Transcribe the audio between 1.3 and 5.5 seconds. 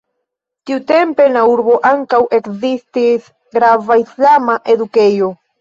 la urbo ankaŭ ekzistis grava islama edukejo.